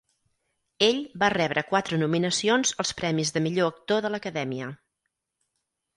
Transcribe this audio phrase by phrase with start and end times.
[0.85, 4.75] Ell va rebre quatre nominacions als premis de millor actor de l'Acadèmia.